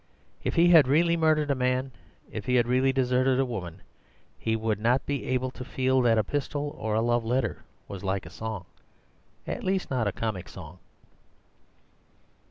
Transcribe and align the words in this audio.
If 0.43 0.55
he 0.55 0.69
had 0.69 0.87
really 0.87 1.15
murdered 1.15 1.51
a 1.51 1.53
man, 1.53 1.91
if 2.31 2.45
he 2.47 2.55
had 2.55 2.65
really 2.67 2.91
deserted 2.91 3.39
a 3.39 3.45
woman, 3.45 3.83
he 4.39 4.55
would 4.55 4.79
not 4.79 5.05
be 5.05 5.25
able 5.27 5.51
to 5.51 5.63
feel 5.63 6.01
that 6.01 6.17
a 6.17 6.23
pistol 6.23 6.75
or 6.75 6.95
a 6.95 7.01
love 7.01 7.23
letter 7.23 7.63
was 7.87 8.03
like 8.03 8.25
a 8.25 8.31
song— 8.31 8.65
at 9.45 9.63
least, 9.63 9.91
not 9.91 10.07
a 10.07 10.11
comic 10.11 10.49
song." 10.49 10.79